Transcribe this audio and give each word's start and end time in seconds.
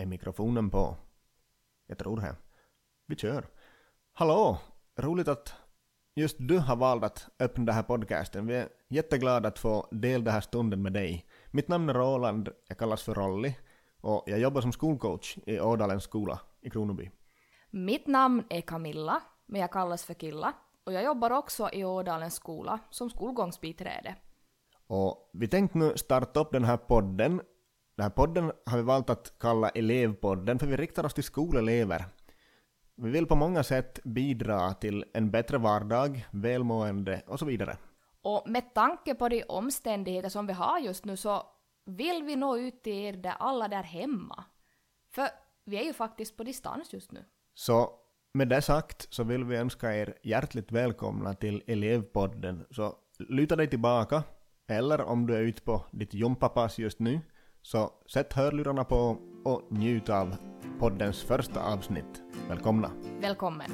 Är 0.00 0.06
mikrofonen 0.06 0.70
på? 0.70 0.96
Jag 1.86 1.98
tror 1.98 2.16
det. 2.16 2.36
Vi 3.06 3.16
kör. 3.16 3.46
Hallå! 4.12 4.58
Roligt 4.96 5.28
att 5.28 5.54
just 6.14 6.36
du 6.38 6.58
har 6.58 6.76
valt 6.76 7.04
att 7.04 7.28
öppna 7.38 7.64
den 7.64 7.74
här 7.74 7.82
podcasten. 7.82 8.46
Vi 8.46 8.54
är 8.54 8.68
jätteglada 8.88 9.48
att 9.48 9.58
få 9.58 9.88
dela 9.90 10.24
den 10.24 10.34
här 10.34 10.40
stunden 10.40 10.82
med 10.82 10.92
dig. 10.92 11.26
Mitt 11.50 11.68
namn 11.68 11.88
är 11.88 11.94
Roland, 11.94 12.48
jag 12.68 12.78
kallas 12.78 13.02
för 13.02 13.14
Rolly 13.14 13.54
och 14.00 14.24
jag 14.26 14.38
jobbar 14.38 14.60
som 14.60 14.72
skolcoach 14.72 15.38
i 15.46 15.60
Ådalens 15.60 16.04
skola 16.04 16.40
i 16.60 16.70
Kronoby. 16.70 17.10
Mitt 17.70 18.06
namn 18.06 18.44
är 18.50 18.60
Camilla, 18.60 19.22
men 19.46 19.60
jag 19.60 19.72
kallas 19.72 20.04
för 20.04 20.14
Killa 20.14 20.52
och 20.84 20.92
jag 20.92 21.04
jobbar 21.04 21.30
också 21.30 21.70
i 21.72 21.84
Ådalens 21.84 22.34
skola 22.34 22.78
som 22.90 23.10
skolgångsbiträde. 23.10 24.16
Och 24.86 25.30
vi 25.32 25.48
tänkte 25.48 25.78
nu 25.78 25.96
starta 25.96 26.40
upp 26.40 26.52
den 26.52 26.64
här 26.64 26.76
podden. 26.76 27.40
Den 27.98 28.02
här 28.02 28.10
podden 28.10 28.52
har 28.66 28.76
vi 28.76 28.82
valt 28.82 29.10
att 29.10 29.38
kalla 29.38 29.68
Elevpodden 29.68 30.58
för 30.58 30.66
vi 30.66 30.76
riktar 30.76 31.06
oss 31.06 31.14
till 31.14 31.24
skolelever. 31.24 32.04
Vi 32.96 33.10
vill 33.10 33.26
på 33.26 33.36
många 33.36 33.62
sätt 33.62 34.00
bidra 34.04 34.74
till 34.74 35.04
en 35.14 35.30
bättre 35.30 35.58
vardag, 35.58 36.26
välmående 36.30 37.22
och 37.26 37.38
så 37.38 37.46
vidare. 37.46 37.76
Och 38.22 38.48
med 38.48 38.74
tanke 38.74 39.14
på 39.14 39.28
de 39.28 39.44
omständigheter 39.48 40.28
som 40.28 40.46
vi 40.46 40.52
har 40.52 40.78
just 40.78 41.04
nu 41.04 41.16
så 41.16 41.42
vill 41.86 42.22
vi 42.22 42.36
nå 42.36 42.56
ut 42.56 42.82
till 42.82 42.92
er 42.92 43.12
där 43.12 43.34
alla 43.38 43.68
där 43.68 43.82
hemma. 43.82 44.44
För 45.10 45.28
vi 45.64 45.76
är 45.76 45.84
ju 45.84 45.92
faktiskt 45.92 46.36
på 46.36 46.44
distans 46.44 46.92
just 46.92 47.12
nu. 47.12 47.24
Så 47.54 47.90
med 48.32 48.48
det 48.48 48.62
sagt 48.62 49.06
så 49.10 49.24
vill 49.24 49.44
vi 49.44 49.56
önska 49.56 49.96
er 49.96 50.14
hjärtligt 50.22 50.72
välkomna 50.72 51.34
till 51.34 51.62
Elevpodden. 51.66 52.66
Så 52.70 52.96
luta 53.18 53.56
dig 53.56 53.70
tillbaka, 53.70 54.22
eller 54.68 55.00
om 55.00 55.26
du 55.26 55.34
är 55.36 55.40
ute 55.40 55.62
på 55.62 55.84
ditt 55.90 56.14
gympapass 56.14 56.78
just 56.78 56.98
nu, 56.98 57.20
så 57.68 57.90
sätt 58.06 58.32
hörlurarna 58.32 58.84
på 58.84 59.16
och 59.44 59.62
njut 59.68 60.08
av 60.08 60.36
poddens 60.78 61.22
första 61.22 61.62
avsnitt. 61.62 62.22
Välkomna! 62.48 62.90
Välkommen! 63.20 63.70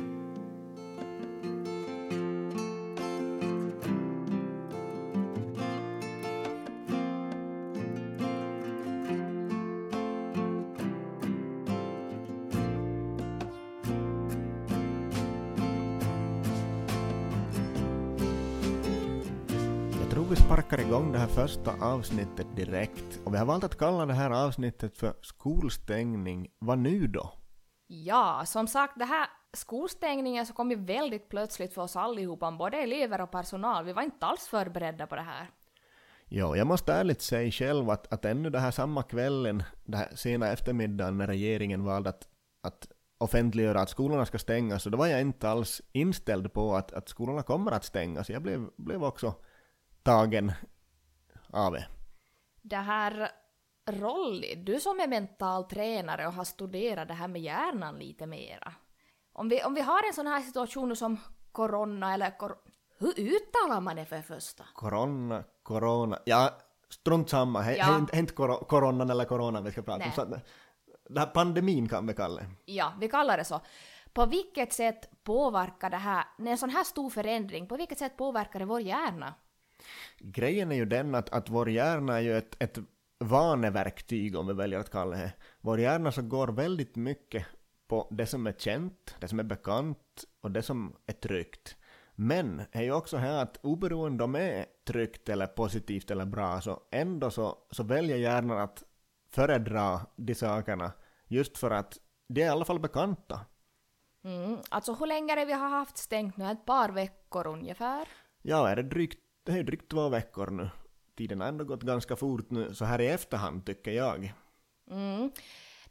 Det 21.15 21.21
här 21.21 21.29
första 21.29 21.73
avsnittet 21.81 22.47
direkt. 22.57 23.21
Och 23.25 23.35
vi 23.35 23.39
har 23.39 23.47
valt 23.47 23.65
att 23.65 23.79
kalla 23.79 24.07
det 24.07 24.13
här 24.13 24.31
avsnittet 24.31 24.99
för 24.99 25.15
skolstängning. 25.23 26.51
Vad 26.59 26.79
nu 26.79 27.07
då? 27.07 27.33
Ja, 27.87 28.43
som 28.47 28.67
sagt, 28.67 28.99
det 28.99 29.05
här 29.05 29.27
skolstängningen 29.53 30.47
så 30.47 30.53
kom 30.53 30.71
ju 30.71 30.77
väldigt 30.77 31.29
plötsligt 31.29 31.75
för 31.75 31.83
oss 31.83 31.97
allihopa, 31.97 32.53
både 32.53 32.77
elever 32.77 33.21
och 33.21 33.31
personal. 33.31 33.85
Vi 33.85 33.93
var 33.93 34.03
inte 34.03 34.27
alls 34.27 34.49
förberedda 34.49 35.07
på 35.07 35.15
det 35.15 35.23
här. 35.23 35.51
Jo, 36.27 36.57
jag 36.57 36.67
måste 36.67 36.93
ärligt 36.93 37.23
säga 37.23 37.51
själv 37.51 37.91
att, 37.91 38.13
att 38.13 38.25
ännu 38.25 38.51
det 38.51 38.61
här 38.61 38.71
samma 38.71 39.03
kvällen, 39.03 39.63
det 39.85 39.97
här 39.97 40.15
sena 40.15 40.53
eftermiddagen 40.53 41.19
när 41.19 41.27
regeringen 41.27 41.85
valde 41.85 42.11
att, 42.11 42.29
att 42.63 42.89
offentliggöra 43.19 43.81
att 43.81 43.91
skolorna 43.91 44.27
ska 44.27 44.39
stängas, 44.39 44.83
så 44.83 44.91
då 44.91 44.99
var 44.99 45.07
jag 45.07 45.21
inte 45.21 45.49
alls 45.49 45.83
inställd 45.93 46.53
på 46.53 46.75
att, 46.75 46.93
att 46.93 47.09
skolorna 47.09 47.43
kommer 47.43 47.73
att 47.73 47.85
stängas. 47.85 48.31
Jag 48.31 48.43
blev, 48.43 48.69
blev 48.77 49.05
också 49.05 49.35
tagen 50.03 50.53
av 51.55 51.73
det. 51.73 51.87
Det 52.63 52.77
här 52.77 53.31
Rolly, 53.91 54.55
du 54.55 54.81
som 54.81 55.01
är 55.01 55.07
mental 55.09 55.65
tränare 55.65 56.27
och 56.27 56.33
har 56.33 56.45
studerat 56.45 57.09
det 57.09 57.15
här 57.15 57.29
med 57.29 57.43
hjärnan 57.43 57.99
lite 57.99 58.27
mera. 58.27 58.73
Om 59.33 59.49
vi, 59.49 59.63
om 59.63 59.75
vi 59.75 59.81
har 59.81 60.07
en 60.09 60.15
sån 60.15 60.27
här 60.27 60.41
situation 60.41 60.97
som 60.97 61.17
corona 61.53 62.15
eller 62.15 62.39
kor 62.39 62.57
hur 62.99 63.19
uttalar 63.21 63.81
man 63.81 63.97
det 63.97 64.05
för 64.05 64.23
första? 64.23 64.65
Corona, 64.75 65.45
corona, 65.63 66.19
ja, 66.25 66.51
strunt 66.89 67.31
samma, 67.31 67.63
det 67.63 67.77
Ja. 67.77 67.95
är 67.95 67.99
inte- 67.99 68.19
inte 68.19 68.35
coro- 68.35 68.65
coronan 68.65 69.11
eller 69.11 69.25
corona 69.25 69.61
vi 69.61 69.71
ska 69.73 69.83
prata 69.83 70.05
om. 70.05 70.13
Så 70.13 70.25
det 71.09 71.21
här 71.21 71.27
pandemin 71.27 71.89
kan 71.89 72.07
vi 72.07 72.15
kalla 72.15 72.41
det. 72.41 72.47
Ja, 72.65 72.93
vi 73.01 73.09
kallar 73.09 73.37
det 73.37 73.45
så. 73.45 73.61
På 74.13 74.27
vilket 74.27 74.73
sätt 74.73 75.25
påverkar 75.25 75.91
det 75.91 75.97
här, 75.97 76.25
när 76.39 76.51
en 76.51 76.59
sån 76.59 76.71
här 76.71 76.85
stor 76.85 77.11
förändring, 77.11 77.67
på 77.69 77.77
vilket 77.77 77.99
sätt 77.99 78.17
påverkar 78.17 78.59
det 78.59 78.65
vår 78.65 78.81
hjärna? 78.81 79.35
Grejen 80.19 80.73
är 80.73 80.77
ju 80.77 80.85
den 80.85 81.15
att, 81.15 81.31
att 81.31 81.51
vår 81.51 81.71
hjärna 81.71 82.17
är 82.17 82.21
ju 82.21 82.39
ett, 82.39 82.57
ett 82.59 82.79
vaneverktyg 83.19 84.37
om 84.37 84.47
vi 84.47 84.53
väljer 84.53 84.79
att 84.79 84.91
kalla 84.91 85.17
det. 85.17 85.33
Vår 85.61 85.81
hjärna 85.81 86.13
så 86.13 86.23
går 86.23 86.49
väldigt 86.49 86.97
mycket 86.97 87.47
på 87.89 88.09
det 88.11 88.27
som 88.27 88.47
är 88.47 88.53
känt, 88.53 89.17
det 89.21 89.29
som 89.29 89.39
är 89.39 89.45
bekant 89.45 90.25
och 90.41 90.51
det 90.51 90.63
som 90.63 90.97
är 91.07 91.13
tryggt. 91.13 91.77
Men 92.15 92.57
det 92.57 92.79
är 92.79 92.83
ju 92.83 92.93
också 92.93 93.17
här 93.17 93.43
att 93.43 93.57
oberoende 93.63 94.25
om 94.25 94.33
det 94.33 94.53
är 94.53 94.67
tryggt 94.87 95.29
eller 95.29 95.47
positivt 95.47 96.11
eller 96.11 96.25
bra 96.25 96.61
så 96.61 96.81
ändå 96.91 97.31
så, 97.31 97.59
så 97.71 97.83
väljer 97.83 98.17
hjärnan 98.17 98.59
att 98.59 98.83
föredra 99.31 100.01
de 100.17 100.35
sakerna 100.35 100.93
just 101.29 101.59
för 101.59 101.71
att 101.71 101.99
de 102.29 102.43
är 102.43 102.47
i 102.47 102.49
alla 102.49 102.65
fall 102.65 102.81
bekanta. 102.81 103.41
Mm, 104.25 104.59
alltså 104.69 104.95
hur 104.95 105.07
länge 105.07 105.33
är 105.33 105.37
det 105.37 105.45
vi 105.45 105.53
har 105.53 105.69
haft 105.69 105.97
stängt 105.97 106.37
nu? 106.37 106.51
Ett 106.51 106.65
par 106.65 106.89
veckor 106.89 107.47
ungefär? 107.47 108.09
Ja, 108.43 108.69
är 108.69 108.77
det 108.77 108.83
drygt, 108.83 109.19
det 109.45 109.53
är 109.53 109.57
ju 109.57 109.63
drygt 109.63 109.91
två 109.91 110.09
veckor 110.09 110.51
nu. 110.51 110.71
Tiden 111.17 111.41
har 111.41 111.49
ändå 111.49 111.65
gått 111.65 111.83
ganska 111.83 112.17
fort 112.17 112.51
nu 112.51 112.75
så 112.75 112.85
här 112.85 113.01
i 113.01 113.07
efterhand 113.07 113.67
tycker 113.67 113.91
jag. 113.91 114.35
Mm. 114.91 115.31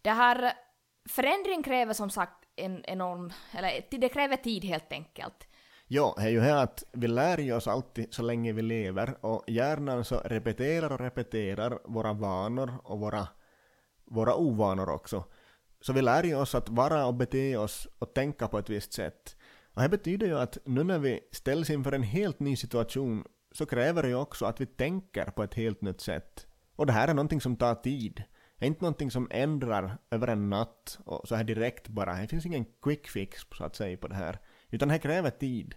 Det 0.01 0.09
här 0.09 0.53
förändring 1.09 1.63
kräver 1.63 1.93
som 1.93 2.09
sagt 2.09 2.45
en 2.55 2.85
enorm, 2.85 3.33
eller 3.51 3.85
det 3.91 4.09
kräver 4.09 4.37
tid 4.37 4.65
helt 4.65 4.91
enkelt. 4.91 5.47
Ja, 5.87 6.13
det 6.17 6.23
är 6.23 6.29
ju 6.29 6.39
här 6.39 6.63
att 6.63 6.83
vi 6.91 7.07
lär 7.07 7.37
ju 7.37 7.55
oss 7.55 7.67
alltid 7.67 8.13
så 8.13 8.21
länge 8.21 8.53
vi 8.53 8.61
lever 8.61 9.25
och 9.25 9.43
hjärnan 9.47 10.05
så 10.05 10.15
repeterar 10.15 10.91
och 10.91 10.99
repeterar 10.99 11.79
våra 11.85 12.13
vanor 12.13 12.73
och 12.83 12.99
våra, 12.99 13.27
våra 14.05 14.35
ovanor 14.35 14.89
också. 14.89 15.23
Så 15.81 15.93
vi 15.93 16.01
lär 16.01 16.23
ju 16.23 16.35
oss 16.35 16.55
att 16.55 16.69
vara 16.69 17.05
och 17.05 17.13
bete 17.13 17.57
oss 17.57 17.87
och 17.99 18.13
tänka 18.13 18.47
på 18.47 18.57
ett 18.57 18.69
visst 18.69 18.93
sätt. 18.93 19.35
Och 19.73 19.81
det 19.81 19.89
betyder 19.89 20.27
ju 20.27 20.39
att 20.39 20.57
nu 20.65 20.83
när 20.83 20.99
vi 20.99 21.19
ställs 21.31 21.69
inför 21.69 21.91
en 21.91 22.03
helt 22.03 22.39
ny 22.39 22.55
situation 22.55 23.25
så 23.53 23.65
kräver 23.65 24.01
det 24.03 24.09
ju 24.09 24.15
också 24.15 24.45
att 24.45 24.61
vi 24.61 24.65
tänker 24.65 25.25
på 25.25 25.43
ett 25.43 25.53
helt 25.53 25.81
nytt 25.81 26.01
sätt. 26.01 26.47
Och 26.75 26.85
det 26.85 26.93
här 26.93 27.07
är 27.07 27.13
någonting 27.13 27.41
som 27.41 27.55
tar 27.55 27.75
tid. 27.75 28.23
Det 28.57 28.65
är 28.65 28.67
inte 28.67 28.81
någonting 28.81 29.11
som 29.11 29.27
ändrar 29.31 29.97
över 30.11 30.27
en 30.27 30.49
natt 30.49 30.99
och 31.05 31.27
så 31.27 31.35
här 31.35 31.43
direkt 31.43 31.87
bara. 31.87 32.13
Det 32.13 32.27
finns 32.27 32.45
ingen 32.45 32.65
quick 32.81 33.07
fix 33.07 33.41
så 33.57 33.63
att 33.63 33.75
säga 33.75 33.97
på 33.97 34.07
det 34.07 34.15
här. 34.15 34.39
Utan 34.69 34.87
det 34.87 34.99
kräver 34.99 35.29
tid. 35.29 35.75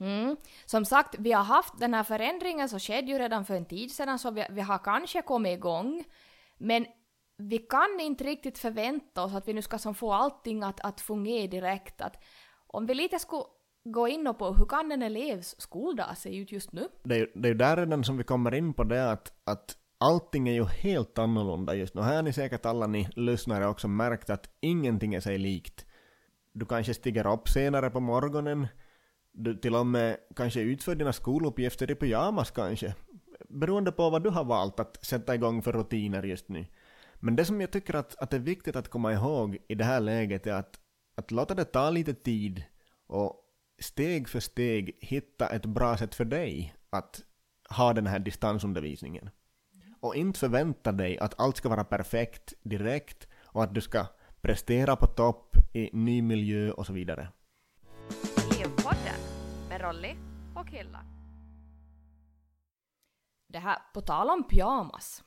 Mm. 0.00 0.36
Som 0.66 0.84
sagt, 0.84 1.14
vi 1.18 1.32
har 1.32 1.44
haft 1.44 1.78
den 1.78 1.94
här 1.94 2.04
förändringen 2.04 2.68
så 2.68 2.78
skedde 2.78 3.12
ju 3.12 3.18
redan 3.18 3.44
för 3.44 3.54
en 3.54 3.64
tid 3.64 3.90
sedan 3.90 4.18
så 4.18 4.30
vi, 4.30 4.46
vi 4.50 4.60
har 4.60 4.78
kanske 4.78 5.22
kommit 5.22 5.58
igång. 5.58 6.04
Men 6.58 6.86
vi 7.36 7.58
kan 7.58 8.00
inte 8.00 8.24
riktigt 8.24 8.58
förvänta 8.58 9.24
oss 9.24 9.34
att 9.34 9.48
vi 9.48 9.52
nu 9.52 9.62
ska 9.62 9.78
som 9.78 9.94
få 9.94 10.12
allting 10.12 10.62
att, 10.62 10.80
att 10.80 11.00
fungera 11.00 11.46
direkt. 11.46 12.00
Att 12.00 12.24
om 12.66 12.86
vi 12.86 12.94
lite 12.94 13.18
skulle 13.18 13.44
gå 13.84 14.08
in 14.08 14.26
och 14.26 14.38
på 14.38 14.52
hur 14.52 14.66
kan 14.66 14.92
en 14.92 15.02
elevs 15.02 15.54
skoldag 15.60 16.16
se 16.18 16.36
ut 16.36 16.52
just 16.52 16.72
nu? 16.72 16.88
det 17.04 17.14
är, 17.14 17.18
ju- 17.18 17.32
det 17.34 17.48
är 17.48 17.54
där 17.54 17.76
redan 17.76 18.04
som 18.04 18.16
vi 18.16 18.24
kommer 18.24 18.54
in 18.54 18.74
på 18.74 18.84
det 18.84 19.10
att, 19.12 19.32
att 19.44 19.76
allting 19.98 20.48
är 20.48 20.52
ju 20.52 20.64
helt 20.64 21.18
annorlunda 21.18 21.74
just 21.74 21.94
nu. 21.94 22.02
Här 22.02 22.16
har 22.16 22.22
ni 22.22 22.32
säkert 22.32 22.66
alla 22.66 22.86
ni 22.86 23.08
lyssnare 23.16 23.66
också 23.66 23.88
märkt 23.88 24.30
att 24.30 24.50
ingenting 24.60 25.14
är 25.14 25.20
sig 25.20 25.38
likt. 25.38 25.86
Du 26.52 26.66
kanske 26.66 26.94
stiger 26.94 27.32
upp 27.32 27.48
senare 27.48 27.90
på 27.90 28.00
morgonen, 28.00 28.66
du 29.32 29.56
till 29.56 29.74
och 29.74 29.86
med 29.86 30.16
kanske 30.36 30.60
utför 30.60 30.94
dina 30.94 31.12
skoluppgifter 31.12 31.90
i 31.90 31.94
pyjamas 31.94 32.50
kanske. 32.50 32.94
Beroende 33.48 33.92
på 33.92 34.10
vad 34.10 34.22
du 34.22 34.30
har 34.30 34.44
valt 34.44 34.80
att 34.80 35.04
sätta 35.04 35.34
igång 35.34 35.62
för 35.62 35.72
rutiner 35.72 36.22
just 36.22 36.48
nu. 36.48 36.66
Men 37.20 37.36
det 37.36 37.44
som 37.44 37.60
jag 37.60 37.70
tycker 37.70 37.94
att, 37.94 38.18
att 38.18 38.30
det 38.30 38.36
är 38.36 38.40
viktigt 38.40 38.76
att 38.76 38.88
komma 38.88 39.12
ihåg 39.12 39.58
i 39.68 39.74
det 39.74 39.84
här 39.84 40.00
läget 40.00 40.46
är 40.46 40.52
att, 40.52 40.80
att 41.14 41.30
låta 41.30 41.54
det 41.54 41.64
ta 41.64 41.90
lite 41.90 42.14
tid 42.14 42.62
och 43.06 43.41
steg 43.78 44.28
för 44.28 44.40
steg 44.40 44.98
hitta 45.00 45.48
ett 45.48 45.66
bra 45.66 45.96
sätt 45.96 46.14
för 46.14 46.24
dig 46.24 46.74
att 46.90 47.22
ha 47.68 47.92
den 47.92 48.06
här 48.06 48.18
distansundervisningen. 48.18 49.30
Och 50.00 50.14
inte 50.16 50.38
förvänta 50.38 50.92
dig 50.92 51.18
att 51.18 51.40
allt 51.40 51.56
ska 51.56 51.68
vara 51.68 51.84
perfekt 51.84 52.54
direkt 52.62 53.28
och 53.44 53.62
att 53.62 53.74
du 53.74 53.80
ska 53.80 54.06
prestera 54.40 54.96
på 54.96 55.06
topp 55.06 55.56
i 55.72 55.90
ny 55.92 56.22
miljö 56.22 56.70
och 56.70 56.86
så 56.86 56.92
vidare. 56.92 57.28
Elevpodden 58.50 59.20
med 59.68 59.80
Rolly 59.80 60.14
och 60.56 60.70
Hilla. 60.70 61.04
Det 63.48 63.58
här, 63.58 63.78
på 63.94 64.00
tal 64.00 64.30
om 64.30 64.48
pyjamas. 64.48 65.24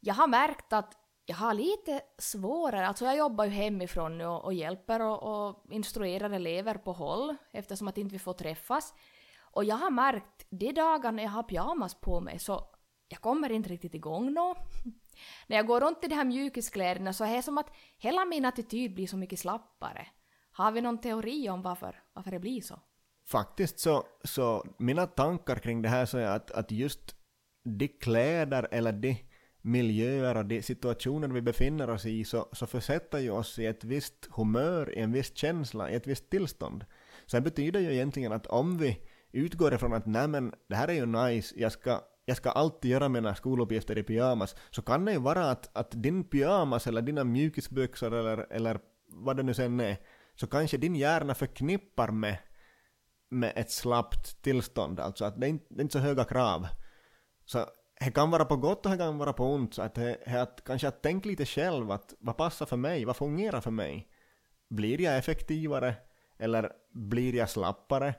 Jag 0.00 0.14
har 0.14 0.28
märkt 0.28 0.72
att 0.72 0.99
jag 1.30 1.36
har 1.36 1.54
lite 1.54 2.00
svårare, 2.18 2.86
alltså 2.86 3.04
jag 3.04 3.16
jobbar 3.16 3.44
ju 3.44 3.50
hemifrån 3.50 4.18
nu 4.18 4.26
och, 4.26 4.44
och 4.44 4.54
hjälper 4.54 5.02
och, 5.02 5.22
och 5.22 5.72
instruerar 5.72 6.30
elever 6.30 6.74
på 6.74 6.92
håll 6.92 7.36
eftersom 7.52 7.88
att 7.88 7.98
inte 7.98 8.12
vi 8.12 8.18
får 8.18 8.32
träffas. 8.32 8.94
Och 9.40 9.64
jag 9.64 9.76
har 9.76 9.90
märkt, 9.90 10.46
de 10.50 10.72
dagarna 10.72 11.22
jag 11.22 11.30
har 11.30 11.42
pyjamas 11.42 11.94
på 11.94 12.20
mig 12.20 12.38
så 12.38 12.64
jag 13.08 13.20
kommer 13.20 13.52
inte 13.52 13.68
riktigt 13.68 13.94
igång 13.94 14.32
nå. 14.32 14.54
När 15.46 15.56
jag 15.56 15.66
går 15.66 15.80
runt 15.80 16.04
i 16.04 16.06
de 16.08 16.14
här 16.14 16.24
mjukiskläderna 16.24 17.12
så 17.12 17.24
är 17.24 17.36
det 17.36 17.42
som 17.42 17.58
att 17.58 17.70
hela 17.98 18.24
min 18.24 18.44
attityd 18.44 18.94
blir 18.94 19.06
så 19.06 19.16
mycket 19.16 19.38
slappare. 19.38 20.06
Har 20.52 20.72
vi 20.72 20.80
någon 20.80 21.00
teori 21.00 21.48
om 21.48 21.62
varför, 21.62 22.02
varför 22.12 22.30
det 22.30 22.38
blir 22.38 22.60
så? 22.60 22.80
Faktiskt 23.26 23.80
så, 23.80 24.04
så 24.24 24.64
mina 24.78 25.06
tankar 25.06 25.56
kring 25.56 25.82
det 25.82 25.88
här 25.88 26.06
så 26.06 26.18
är 26.18 26.26
att, 26.26 26.50
att 26.50 26.70
just 26.70 27.16
de 27.64 27.88
kläder 27.88 28.68
eller 28.70 28.92
de 28.92 29.29
miljöer 29.62 30.36
och 30.36 30.46
de 30.46 30.62
situationer 30.62 31.28
vi 31.28 31.42
befinner 31.42 31.90
oss 31.90 32.06
i 32.06 32.24
så, 32.24 32.48
så 32.52 32.66
försätter 32.66 33.18
ju 33.18 33.30
oss 33.30 33.58
i 33.58 33.66
ett 33.66 33.84
visst 33.84 34.28
humör, 34.30 34.98
i 34.98 35.00
en 35.00 35.12
viss 35.12 35.36
känsla, 35.36 35.90
i 35.90 35.94
ett 35.94 36.06
visst 36.06 36.30
tillstånd. 36.30 36.84
Så 37.26 37.36
det 37.36 37.40
betyder 37.40 37.80
ju 37.80 37.92
egentligen 37.92 38.32
att 38.32 38.46
om 38.46 38.78
vi 38.78 39.00
utgår 39.32 39.74
ifrån 39.74 39.92
att 39.92 40.06
nej 40.06 40.28
men 40.28 40.54
det 40.68 40.76
här 40.76 40.88
är 40.88 40.92
ju 40.92 41.06
nice, 41.06 41.54
jag 41.58 41.72
ska, 41.72 42.00
jag 42.24 42.36
ska 42.36 42.50
alltid 42.50 42.90
göra 42.90 43.08
mina 43.08 43.34
skoluppgifter 43.34 43.98
i 43.98 44.02
pyjamas, 44.02 44.56
så 44.70 44.82
kan 44.82 45.04
det 45.04 45.12
ju 45.12 45.18
vara 45.18 45.50
att, 45.50 45.76
att 45.76 46.02
din 46.02 46.24
pyjamas 46.24 46.86
eller 46.86 47.02
dina 47.02 47.24
mjukisbyxor 47.24 48.14
eller, 48.14 48.46
eller 48.50 48.80
vad 49.06 49.36
det 49.36 49.42
nu 49.42 49.54
sen 49.54 49.80
är, 49.80 49.96
så 50.34 50.46
kanske 50.46 50.76
din 50.76 50.96
hjärna 50.96 51.34
förknippar 51.34 52.10
med, 52.10 52.36
med 53.28 53.52
ett 53.56 53.70
slappt 53.70 54.42
tillstånd, 54.42 55.00
alltså 55.00 55.24
att 55.24 55.40
det 55.40 55.46
är 55.46 55.48
inte, 55.48 55.66
det 55.68 55.80
är 55.80 55.82
inte 55.82 55.92
så 55.92 55.98
höga 55.98 56.24
krav. 56.24 56.66
Så 57.44 57.66
det 58.04 58.10
kan 58.10 58.30
vara 58.30 58.44
på 58.44 58.56
gott 58.56 58.86
och 58.86 58.92
det 58.92 58.98
kan 58.98 59.18
vara 59.18 59.32
på 59.32 59.44
ont, 59.44 59.74
så 59.74 59.82
att 59.82 59.94
det, 59.94 60.18
att 60.26 60.64
kanske 60.64 60.88
att 60.88 61.02
tänka 61.02 61.28
lite 61.28 61.46
själv 61.46 61.90
att 61.90 62.14
vad 62.18 62.36
passar 62.36 62.66
för 62.66 62.76
mig, 62.76 63.04
vad 63.04 63.16
fungerar 63.16 63.60
för 63.60 63.70
mig? 63.70 64.08
Blir 64.68 65.00
jag 65.00 65.18
effektivare 65.18 65.94
eller 66.38 66.72
blir 66.92 67.34
jag 67.34 67.50
slappare? 67.50 68.14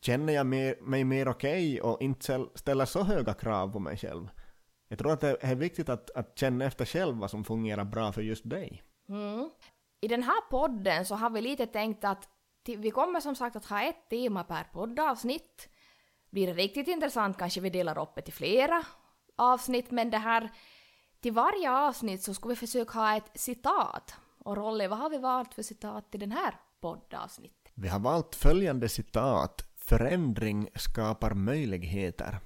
Känner 0.00 0.32
jag 0.32 0.46
mer, 0.46 0.76
mig 0.80 1.04
mer 1.04 1.28
okej 1.28 1.80
okay 1.80 1.90
och 1.90 2.02
inte 2.02 2.46
ställer 2.54 2.84
så 2.84 3.02
höga 3.02 3.34
krav 3.34 3.72
på 3.72 3.78
mig 3.78 3.96
själv? 3.96 4.28
Jag 4.88 4.98
tror 4.98 5.12
att 5.12 5.20
det 5.20 5.36
är 5.40 5.54
viktigt 5.54 5.88
att, 5.88 6.10
att 6.10 6.38
känna 6.38 6.64
efter 6.64 6.84
själv 6.84 7.16
vad 7.16 7.30
som 7.30 7.44
fungerar 7.44 7.84
bra 7.84 8.12
för 8.12 8.22
just 8.22 8.50
dig. 8.50 8.82
Mm. 9.08 9.50
I 10.00 10.08
den 10.08 10.22
här 10.22 10.40
podden 10.50 11.06
så 11.06 11.14
har 11.14 11.30
vi 11.30 11.40
lite 11.40 11.66
tänkt 11.66 12.04
att 12.04 12.28
vi 12.66 12.90
kommer 12.90 13.20
som 13.20 13.36
sagt 13.36 13.56
att 13.56 13.64
ha 13.64 13.82
ett 13.82 14.08
tema 14.10 14.44
per 14.44 14.64
poddavsnitt. 14.72 15.68
Blir 16.30 16.46
det 16.46 16.52
riktigt 16.52 16.88
intressant 16.88 17.38
kanske 17.38 17.60
vi 17.60 17.70
delar 17.70 17.98
upp 18.02 18.14
det 18.14 18.22
till 18.22 18.32
flera 18.32 18.84
avsnitt, 19.40 19.90
men 19.90 20.10
det 20.10 20.18
här 20.18 20.50
till 21.20 21.32
varje 21.32 21.70
avsnitt 21.70 22.22
så 22.22 22.34
ska 22.34 22.48
vi 22.48 22.56
försöka 22.56 22.98
ha 22.98 23.16
ett 23.16 23.30
citat. 23.34 24.14
Och 24.38 24.56
Rolle, 24.56 24.88
vad 24.88 24.98
har 24.98 25.10
vi 25.10 25.18
valt 25.18 25.54
för 25.54 25.62
citat 25.62 26.10
till 26.10 26.20
den 26.20 26.32
här 26.32 26.54
poddavsnittet? 26.80 27.72
Vi 27.74 27.88
har 27.88 28.00
valt 28.00 28.34
följande 28.34 28.88
citat. 28.88 29.66
Förändring 29.76 30.68
skapar 30.74 31.34
möjligheter. 31.34 32.38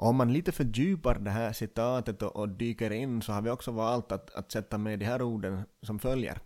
Om 0.00 0.16
man 0.16 0.32
lite 0.32 0.52
fördjupar 0.52 1.18
det 1.18 1.30
här 1.30 1.52
citatet 1.52 2.22
och, 2.22 2.36
och 2.36 2.48
dyker 2.48 2.90
in 2.90 3.22
så 3.22 3.32
har 3.32 3.42
vi 3.42 3.50
också 3.50 3.70
valt 3.70 4.12
att, 4.12 4.34
att 4.34 4.52
sätta 4.52 4.78
med 4.78 4.98
de 4.98 5.04
här 5.04 5.22
orden 5.22 5.62
som 5.82 5.98
följer. 5.98 6.40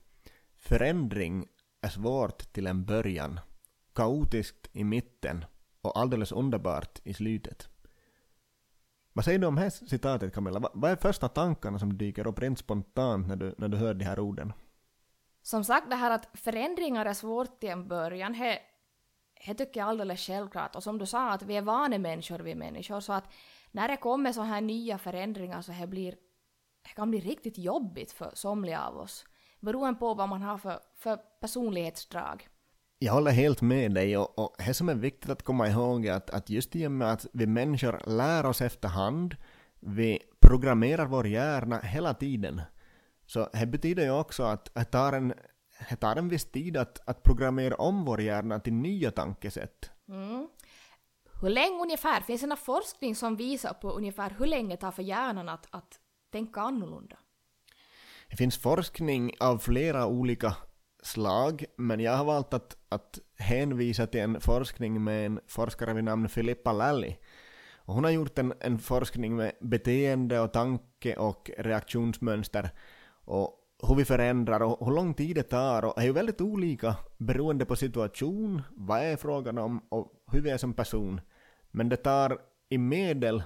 Förändring 0.57 1.47
är 1.81 1.89
svårt 1.89 2.53
till 2.53 2.67
en 2.67 2.85
början, 2.85 3.41
kaotiskt 3.95 4.69
i 4.73 4.85
mitten 4.85 5.45
och 5.81 5.99
alldeles 5.99 6.33
underbart 6.33 7.01
i 7.05 7.15
slutet. 7.15 7.69
Vad 9.13 9.25
säger 9.25 9.39
du 9.39 9.47
om 9.47 9.55
det 9.55 9.61
här 9.61 9.71
citatet 9.71 10.35
Camilla? 10.35 10.71
Vad 10.75 10.91
är 10.91 10.97
första 10.97 11.29
tankarna 11.29 11.79
som 11.79 11.99
dyker 11.99 12.27
upp 12.27 12.39
rent 12.39 12.59
spontant 12.59 13.29
när 13.29 13.37
du, 13.37 13.55
när 13.59 13.69
du 13.69 13.77
hör 13.77 13.95
de 13.95 14.05
här 14.05 14.21
orden? 14.21 14.53
Som 15.43 15.65
sagt, 15.65 15.91
det 15.91 15.97
här 15.97 16.11
att 16.11 16.29
förändringar 16.35 17.07
är 17.07 17.15
svårt 17.15 17.61
till 17.61 17.69
en 17.69 17.89
början, 17.89 18.33
det, 18.33 18.59
det 19.47 19.55
tycker 19.55 19.81
jag 19.81 19.87
är 19.87 19.91
alldeles 19.91 20.27
självklart. 20.27 20.77
Och 20.77 20.83
som 20.83 20.99
du 20.99 21.07
sa, 21.07 21.31
att 21.31 21.43
vi 21.43 21.57
är 21.57 21.63
vanemänniskor, 21.63 22.39
vi 22.39 22.55
människor, 22.55 23.01
så 23.01 23.13
att 23.13 23.33
när 23.71 23.89
det 23.89 23.97
kommer 23.97 24.33
så 24.33 24.43
här 24.43 24.61
nya 24.61 24.99
förändringar 24.99 25.63
så 25.63 25.73
det 25.73 25.87
blir, 25.87 26.17
det 26.83 26.95
kan 26.97 27.11
bli 27.11 27.21
riktigt 27.21 27.59
jobbigt 27.59 28.13
för 28.13 28.31
somliga 28.35 28.81
av 28.81 28.97
oss. 28.97 29.25
Beroende 29.61 29.99
på 29.99 30.15
vad 30.15 30.29
man 30.29 30.43
har 30.43 30.59
för, 30.59 30.81
för 30.97 31.17
personlighetsdrag. 31.17 32.49
Jag 33.03 33.13
håller 33.13 33.31
helt 33.31 33.63
med 33.63 33.95
dig 33.95 34.17
och, 34.17 34.39
och 34.39 34.55
det 34.67 34.75
som 34.75 34.89
är 34.89 34.95
viktigt 34.95 35.31
att 35.31 35.43
komma 35.43 35.69
ihåg 35.69 36.07
är 36.07 36.13
att, 36.13 36.31
att 36.31 36.51
just 36.51 36.77
i 36.77 36.87
och 36.87 36.93
med 36.93 37.13
att 37.13 37.27
vi 37.33 37.47
människor 37.47 38.03
lär 38.07 38.47
oss 38.47 38.61
efterhand, 38.61 39.37
vi 39.81 40.19
programmerar 40.41 41.07
vår 41.07 41.27
hjärna 41.27 41.79
hela 41.79 42.15
tiden. 42.15 42.63
Så 43.27 43.49
det 43.53 43.67
betyder 43.67 44.03
ju 44.03 44.11
också 44.11 44.43
att 44.43 44.75
det 44.75 44.85
tar 44.85 45.13
en, 45.13 45.35
det 45.91 45.97
tar 45.97 46.17
en 46.17 46.29
viss 46.29 46.45
tid 46.45 46.77
att, 46.77 47.09
att 47.09 47.23
programmera 47.23 47.75
om 47.75 48.05
vår 48.05 48.21
hjärna 48.21 48.61
till 48.61 48.73
nya 48.73 49.11
tankesätt. 49.11 49.91
Mm. 50.09 50.49
Hur 51.41 51.51
länge 51.51 51.83
ungefär? 51.83 52.21
Finns 52.21 52.41
det 52.41 52.47
någon 52.47 52.57
forskning 52.57 53.17
som 53.17 53.37
visar 53.37 53.73
på 53.75 53.91
ungefär 53.91 54.35
hur 54.39 54.47
länge 54.47 54.75
det 54.75 54.81
tar 54.81 54.93
för 54.93 55.03
hjärnan 55.03 55.49
att, 55.49 55.67
att 55.71 56.01
tänka 56.33 56.61
annorlunda? 56.61 57.17
Det 58.31 58.37
finns 58.37 58.59
forskning 58.59 59.33
av 59.41 59.59
flera 59.59 60.07
olika 60.07 60.57
slag, 61.03 61.65
men 61.77 62.01
jag 62.01 62.17
har 62.17 62.25
valt 62.25 62.55
att, 62.55 62.77
att 62.89 63.19
hänvisa 63.39 64.07
till 64.07 64.21
en 64.21 64.41
forskning 64.41 65.05
med 65.05 65.27
en 65.27 65.41
forskare 65.47 65.95
vid 65.95 66.05
namn 66.05 66.29
Filippa 66.29 66.73
Lally. 66.73 67.17
Och 67.77 67.95
hon 67.95 68.05
har 68.05 68.11
gjort 68.11 68.39
en, 68.39 68.55
en 68.61 68.79
forskning 68.79 69.37
med 69.37 69.53
beteende 69.61 70.41
och 70.41 70.53
tanke 70.53 71.17
och 71.17 71.51
reaktionsmönster 71.59 72.71
och 73.25 73.59
hur 73.89 73.95
vi 73.95 74.05
förändrar 74.05 74.61
och 74.61 74.87
hur 74.87 74.95
lång 74.95 75.15
tid 75.15 75.37
det 75.37 75.43
tar 75.43 75.85
och 75.85 75.99
är 75.99 76.05
ju 76.05 76.13
väldigt 76.13 76.41
olika 76.41 76.97
beroende 77.19 77.65
på 77.65 77.77
situation, 77.77 78.63
vad 78.71 79.01
är 79.01 79.17
frågan 79.17 79.59
om 79.59 79.87
och 79.89 80.13
hur 80.33 80.41
vi 80.41 80.51
är 80.51 80.59
som 80.59 80.75
person. 80.75 81.21
Men 81.71 81.89
det 81.89 81.97
tar 81.97 82.39
i 82.69 82.79
medel 82.79 83.43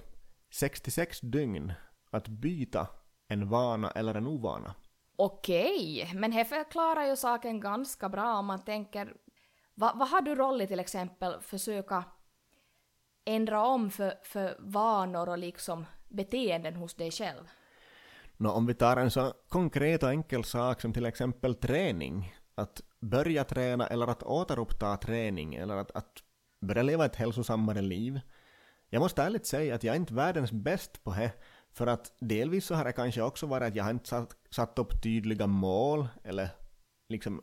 66 0.50 1.20
dygn 1.20 1.72
att 2.10 2.28
byta 2.28 2.86
en 3.28 3.48
vana 3.48 3.90
eller 3.90 4.14
en 4.14 4.26
ovana. 4.26 4.74
Okej, 5.18 6.10
men 6.14 6.30
det 6.30 6.44
förklarar 6.44 7.06
ju 7.06 7.16
saken 7.16 7.60
ganska 7.60 8.08
bra 8.08 8.38
om 8.38 8.46
man 8.46 8.64
tänker 8.64 9.14
vad, 9.74 9.98
vad 9.98 10.08
har 10.08 10.20
du 10.20 10.34
roll 10.34 10.62
i 10.62 10.66
till 10.66 10.80
exempel 10.80 11.40
försöka 11.40 12.04
ändra 13.24 13.66
om 13.66 13.90
för, 13.90 14.14
för 14.22 14.56
vanor 14.58 15.28
och 15.28 15.38
liksom 15.38 15.86
beteenden 16.08 16.76
hos 16.76 16.94
dig 16.94 17.10
själv? 17.10 17.44
Nå, 18.36 18.50
om 18.50 18.66
vi 18.66 18.74
tar 18.74 18.96
en 18.96 19.10
så 19.10 19.32
konkret 19.48 20.02
och 20.02 20.10
enkel 20.10 20.44
sak 20.44 20.80
som 20.80 20.92
till 20.92 21.06
exempel 21.06 21.54
träning, 21.54 22.34
att 22.54 22.80
börja 23.00 23.44
träna 23.44 23.86
eller 23.86 24.06
att 24.06 24.22
återuppta 24.22 24.96
träning 24.96 25.54
eller 25.54 25.76
att, 25.76 25.90
att 25.90 26.22
börja 26.60 26.82
leva 26.82 27.04
ett 27.04 27.16
hälsosammare 27.16 27.82
liv. 27.82 28.20
Jag 28.90 29.00
måste 29.00 29.22
ärligt 29.22 29.46
säga 29.46 29.74
att 29.74 29.84
jag 29.84 29.92
är 29.92 30.00
inte 30.00 30.14
världens 30.14 30.52
bäst 30.52 31.04
på 31.04 31.10
det, 31.10 31.32
för 31.76 31.86
att 31.86 32.12
delvis 32.18 32.66
så 32.66 32.74
har 32.74 32.84
det 32.84 32.92
kanske 32.92 33.22
också 33.22 33.46
varit 33.46 33.68
att 33.68 33.76
jag 33.76 33.84
har 33.84 33.90
inte 33.90 34.08
satt, 34.08 34.36
satt 34.50 34.78
upp 34.78 35.02
tydliga 35.02 35.46
mål 35.46 36.08
eller 36.24 36.48
liksom 37.08 37.42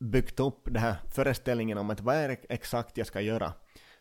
byggt 0.00 0.40
upp 0.40 0.64
den 0.64 0.76
här 0.76 0.96
föreställningen 1.14 1.78
om 1.78 1.90
att 1.90 2.00
vad 2.00 2.16
är 2.16 2.28
det 2.28 2.36
exakt 2.48 2.96
jag 2.96 3.06
ska 3.06 3.20
göra. 3.20 3.52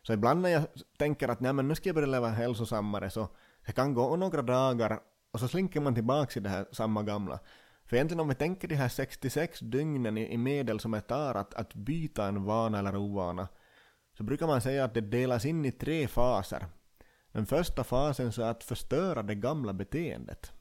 Så 0.02 0.14
ibland 0.14 0.42
när 0.42 0.50
jag 0.50 0.64
tänker 0.98 1.30
att 1.30 1.40
nej 1.40 1.54
men 1.54 1.68
nu 1.68 1.76
ska 1.76 1.90
jag 1.90 1.96
börja 1.96 2.08
leva 2.08 2.30
hälsosammare 2.30 3.10
så 3.10 3.28
det 3.66 3.72
kan 3.72 3.94
gå 3.94 4.16
några 4.16 4.42
dagar 4.42 5.00
och 5.32 5.40
så 5.40 5.48
slinker 5.48 5.82
man 5.82 5.96
tillbaka 5.96 6.40
i 6.40 6.44
det 6.44 6.50
här 6.50 6.66
samma 6.72 7.04
gamla. 7.04 7.40
För 7.86 7.96
egentligen 7.96 8.20
om 8.20 8.30
vi 8.30 8.36
tänker 8.36 8.68
de 8.68 8.76
här 8.76 8.90
66 8.90 9.60
dygnen 9.60 10.18
i, 10.18 10.34
i 10.34 10.38
medel 10.38 10.80
som 10.80 10.92
det 10.92 11.02
tar 11.02 11.36
att, 11.36 11.54
att 11.54 11.74
byta 11.74 12.28
en 12.28 12.44
vana 12.44 12.80
eller 12.80 12.96
ovana 12.96 13.48
så 14.18 14.24
brukar 14.24 14.48
man 14.48 14.62
säga 14.62 14.86
att 14.86 14.94
det 14.94 15.02
delas 15.02 15.46
in 15.46 15.66
i 15.66 15.72
tre 15.72 16.08
faser. 16.08 16.66
Den 17.34 17.46
första 17.46 17.84
fasen 17.84 18.32
så 18.32 18.42
är 18.42 18.50
att 18.50 18.64
förstöra 18.64 19.24
det 19.24 19.36
gamla 19.36 19.74
beteendet. 19.74 20.52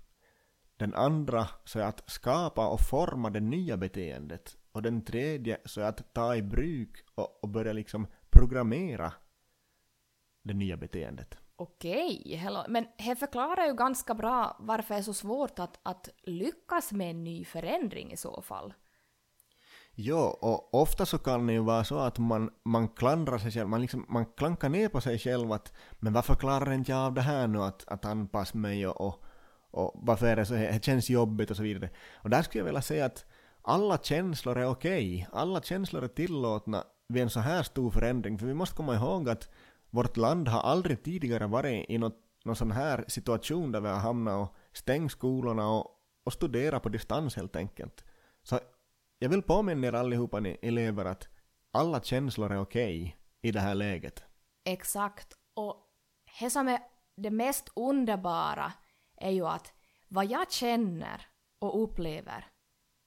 Den 0.76 0.94
andra 0.94 1.48
så 1.64 1.78
är 1.78 1.84
att 1.84 2.10
skapa 2.10 2.68
och 2.68 2.80
forma 2.80 3.30
det 3.30 3.40
nya 3.40 3.76
beteendet. 3.76 4.56
Och 4.72 4.82
den 4.82 5.04
tredje 5.04 5.58
så 5.64 5.80
är 5.80 5.84
att 5.84 6.14
ta 6.14 6.36
i 6.36 6.42
bruk 6.42 7.04
och, 7.14 7.38
och 7.42 7.48
börja 7.48 7.72
liksom 7.72 8.06
programmera 8.30 9.12
det 10.42 10.54
nya 10.54 10.76
beteendet. 10.76 11.38
Okej, 11.56 12.36
hello. 12.36 12.64
men 12.68 12.86
det 12.98 13.16
förklarar 13.16 13.66
ju 13.66 13.74
ganska 13.74 14.14
bra 14.14 14.56
varför 14.60 14.94
det 14.94 15.00
är 15.00 15.02
så 15.02 15.14
svårt 15.14 15.58
att, 15.58 15.80
att 15.82 16.08
lyckas 16.22 16.92
med 16.92 17.10
en 17.10 17.24
ny 17.24 17.44
förändring 17.44 18.12
i 18.12 18.16
så 18.16 18.42
fall. 18.42 18.74
Ja, 19.94 20.38
och 20.40 20.74
ofta 20.74 21.06
så 21.06 21.18
kan 21.18 21.46
det 21.46 21.52
ju 21.52 21.60
vara 21.60 21.84
så 21.84 21.98
att 21.98 22.18
man, 22.18 22.50
man 22.64 22.88
klandrar 22.88 23.38
sig 23.38 23.50
själv, 23.50 23.68
man, 23.68 23.80
liksom, 23.80 24.06
man 24.08 24.26
klankar 24.26 24.68
ner 24.68 24.88
på 24.88 25.00
sig 25.00 25.18
själv 25.18 25.52
att 25.52 25.72
men 26.00 26.12
varför 26.12 26.34
klarar 26.34 26.72
inte 26.72 26.92
jag 26.92 27.00
av 27.00 27.14
det 27.14 27.20
här 27.20 27.46
nu 27.46 27.62
att, 27.62 27.88
att 27.88 28.04
anpassa 28.04 28.58
mig 28.58 28.86
och, 28.86 29.00
och, 29.00 29.24
och 29.70 29.92
varför 29.94 30.26
är 30.26 30.36
det 30.36 30.46
så 30.46 30.54
här, 30.54 30.72
det 30.72 30.84
känns 30.84 31.10
jobbigt 31.10 31.50
och 31.50 31.56
så 31.56 31.62
vidare. 31.62 31.90
Och 32.14 32.30
där 32.30 32.42
skulle 32.42 32.60
jag 32.60 32.66
vilja 32.66 32.82
säga 32.82 33.04
att 33.04 33.24
alla 33.62 33.98
känslor 33.98 34.58
är 34.58 34.66
okej, 34.66 35.26
okay. 35.28 35.40
alla 35.40 35.62
känslor 35.62 36.04
är 36.04 36.08
tillåtna 36.08 36.84
vid 37.08 37.22
en 37.22 37.30
så 37.30 37.40
här 37.40 37.62
stor 37.62 37.90
förändring, 37.90 38.38
för 38.38 38.46
vi 38.46 38.54
måste 38.54 38.76
komma 38.76 38.94
ihåg 38.94 39.28
att 39.28 39.48
vårt 39.90 40.16
land 40.16 40.48
har 40.48 40.60
aldrig 40.60 41.02
tidigare 41.02 41.46
varit 41.46 41.90
i 41.90 41.98
något, 41.98 42.18
någon 42.44 42.56
sån 42.56 42.72
här 42.72 43.04
situation 43.08 43.72
där 43.72 43.80
vi 43.80 43.88
har 43.88 43.98
hamnat 43.98 44.48
och 44.48 44.56
stängt 44.72 45.12
skolorna 45.12 45.70
och, 45.70 45.86
och 46.24 46.32
studerat 46.32 46.82
på 46.82 46.88
distans 46.88 47.36
helt 47.36 47.56
enkelt. 47.56 48.04
Så 48.42 48.58
jag 49.22 49.28
vill 49.28 49.42
påminna 49.42 49.86
er 49.86 49.92
allihopa 49.92 50.40
ni 50.40 50.58
elever 50.62 51.04
att 51.04 51.28
alla 51.72 52.00
känslor 52.00 52.52
är 52.52 52.60
okej 52.60 53.02
okay 53.02 53.12
i 53.42 53.52
det 53.52 53.60
här 53.60 53.74
läget. 53.74 54.24
Exakt. 54.64 55.36
Och 55.54 55.76
det 56.40 56.50
som 56.50 56.68
är 56.68 56.78
det 57.16 57.30
mest 57.30 57.72
underbara 57.76 58.72
är 59.16 59.30
ju 59.30 59.46
att 59.46 59.72
vad 60.08 60.26
jag 60.26 60.52
känner 60.52 61.26
och 61.58 61.82
upplever 61.82 62.46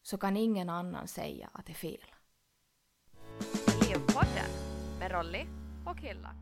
så 0.02 0.18
kan 0.18 0.38
ingen 0.38 0.70
annan 0.70 1.08
säga 1.08 1.50
att 1.54 1.66
det 1.66 1.72
är 1.72 1.76
fel. 1.76 2.06
Livpodden 3.82 4.52
med 5.00 5.12
Rolly 5.12 5.46
och 5.86 5.98
Hilla. 5.98 6.36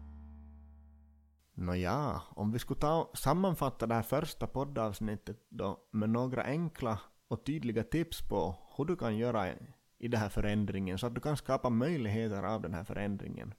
Nåja, 1.54 2.22
om 2.30 2.52
vi 2.52 2.60
skulle 2.60 2.80
ta 2.80 3.12
sammanfatta 3.14 3.88
det 3.88 3.96
här 3.96 4.02
första 4.02 4.48
poddavsnittet 4.48 5.46
då 5.50 5.80
med 5.92 6.10
några 6.10 6.44
enkla 6.44 7.00
och 7.28 7.46
tydliga 7.46 7.84
tips 7.84 8.22
på 8.30 8.63
hur 8.78 8.86
du 8.86 8.96
kan 8.96 9.18
göra 9.18 9.54
i 9.98 10.08
den 10.08 10.20
här 10.20 10.30
förändringen 10.30 10.98
så 10.98 11.08
att 11.08 11.16
du 11.16 11.22
kan 11.22 11.38
skapa 11.38 11.70
möjligheter 11.70 12.44
av 12.44 12.62
den 12.62 12.74
här 12.74 12.84
förändringen. 12.84 13.54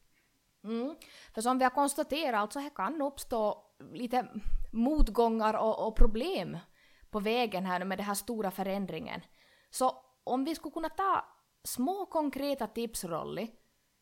Mm. 0.64 0.96
För 1.34 1.40
som 1.42 1.58
vi 1.58 1.64
har 1.64 1.70
konstaterat, 1.70 2.40
alltså 2.40 2.58
här 2.58 2.70
kan 2.70 3.02
uppstå 3.02 3.64
lite 3.92 4.26
motgångar 4.70 5.54
och, 5.54 5.86
och 5.86 5.96
problem 5.96 6.58
på 7.10 7.20
vägen 7.20 7.66
här 7.66 7.84
med 7.84 7.98
den 7.98 8.06
här 8.06 8.14
stora 8.14 8.50
förändringen. 8.50 9.20
Så 9.70 9.96
om 10.24 10.44
vi 10.44 10.54
skulle 10.54 10.72
kunna 10.72 10.88
ta 10.88 11.24
små 11.64 12.06
konkreta 12.06 12.66
tips, 12.66 13.04
Rolly, 13.04 13.50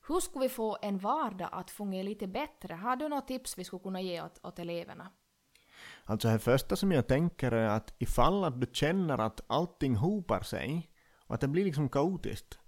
hur 0.08 0.20
skulle 0.20 0.42
vi 0.42 0.48
få 0.48 0.78
en 0.82 0.98
vardag 0.98 1.48
att 1.52 1.70
fungera 1.70 2.02
lite 2.02 2.26
bättre? 2.26 2.74
Har 2.74 2.96
du 2.96 3.08
några 3.08 3.22
tips 3.22 3.58
vi 3.58 3.64
skulle 3.64 3.82
kunna 3.82 4.00
ge 4.00 4.22
åt, 4.22 4.40
åt 4.42 4.58
eleverna? 4.58 5.10
Alltså 6.04 6.28
det 6.28 6.38
första 6.38 6.76
som 6.76 6.92
jag 6.92 7.06
tänker 7.06 7.52
är 7.52 7.68
att 7.68 7.94
ifall 7.98 8.44
att 8.44 8.60
du 8.60 8.66
känner 8.72 9.18
att 9.18 9.40
allting 9.46 9.96
hopar 9.96 10.40
sig 10.40 10.91
och 11.32 11.34
att 11.34 11.40
det 11.40 11.48
blir 11.48 11.64
liksom 11.64 11.88
kaotiskt. 11.88 12.58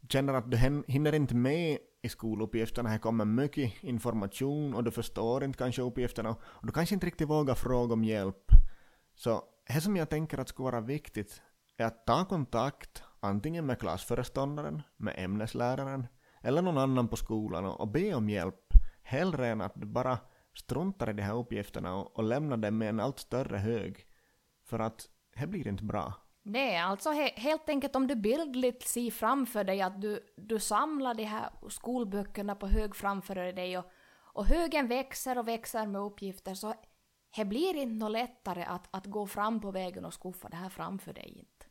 Du 0.00 0.06
känner 0.08 0.34
att 0.34 0.50
du 0.50 0.56
hinner 0.86 1.14
inte 1.14 1.34
med 1.34 1.78
i 2.02 2.08
skoluppgifterna, 2.08 2.88
här 2.88 2.98
kommer 2.98 3.24
mycket 3.24 3.72
information 3.82 4.74
och 4.74 4.84
du 4.84 4.90
förstår 4.90 5.44
inte 5.44 5.58
kanske 5.58 5.82
uppgifterna 5.82 6.30
och 6.40 6.66
du 6.66 6.72
kanske 6.72 6.94
inte 6.94 7.06
riktigt 7.06 7.28
vågar 7.28 7.54
fråga 7.54 7.92
om 7.92 8.04
hjälp. 8.04 8.50
Så 9.14 9.42
det 9.66 9.80
som 9.80 9.96
jag 9.96 10.10
tänker 10.10 10.38
att 10.38 10.48
skulle 10.48 10.64
vara 10.64 10.80
viktigt 10.80 11.42
är 11.76 11.86
att 11.86 12.06
ta 12.06 12.24
kontakt 12.24 13.02
antingen 13.20 13.66
med 13.66 13.78
klassföreståndaren, 13.80 14.82
med 14.96 15.14
ämnesläraren 15.18 16.06
eller 16.42 16.62
någon 16.62 16.78
annan 16.78 17.08
på 17.08 17.16
skolan 17.16 17.64
och 17.64 17.88
be 17.88 18.14
om 18.14 18.28
hjälp 18.28 18.72
hellre 19.02 19.48
än 19.48 19.60
att 19.60 19.74
du 19.74 19.86
bara 19.86 20.18
struntar 20.54 21.10
i 21.10 21.12
de 21.12 21.22
här 21.22 21.36
uppgifterna 21.36 21.94
och, 21.94 22.16
och 22.16 22.24
lämnar 22.24 22.56
dem 22.56 22.78
med 22.78 22.88
en 22.88 23.00
allt 23.00 23.18
större 23.18 23.56
hög. 23.56 24.06
För 24.64 24.78
att 24.78 25.08
det 25.40 25.46
blir 25.46 25.68
inte 25.68 25.84
bra. 25.84 26.25
Nej, 26.48 26.76
alltså 26.76 27.10
he 27.10 27.32
helt 27.36 27.68
enkelt 27.68 27.96
om 27.96 28.06
du 28.06 28.14
bildligt 28.14 28.88
ser 28.88 29.10
framför 29.10 29.64
dig 29.64 29.82
att 29.82 30.00
du, 30.00 30.20
du 30.36 30.60
samlar 30.60 31.14
de 31.14 31.24
här 31.24 31.50
skolböckerna 31.68 32.54
på 32.54 32.66
hög 32.66 32.96
framför 32.96 33.34
dig 33.34 33.78
och, 33.78 33.84
och 34.18 34.46
högen 34.46 34.88
växer 34.88 35.38
och 35.38 35.48
växer 35.48 35.86
med 35.86 36.00
uppgifter 36.00 36.54
så 36.54 36.74
det 37.36 37.44
blir 37.44 37.74
inte 37.74 38.04
något 38.04 38.12
lättare 38.12 38.64
att, 38.64 38.88
att 38.90 39.06
gå 39.06 39.26
fram 39.26 39.60
på 39.60 39.70
vägen 39.70 40.04
och 40.04 40.14
skuffa 40.14 40.48
det 40.48 40.56
här 40.56 40.68
framför 40.68 41.12
dig 41.12 41.38
inte. 41.38 41.66